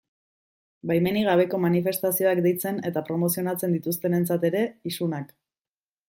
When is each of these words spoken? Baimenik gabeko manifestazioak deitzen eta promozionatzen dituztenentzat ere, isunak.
Baimenik 0.91 1.25
gabeko 1.27 1.59
manifestazioak 1.65 2.41
deitzen 2.45 2.79
eta 2.91 3.03
promozionatzen 3.09 3.75
dituztenentzat 3.79 4.47
ere, 4.51 4.63
isunak. 4.93 5.29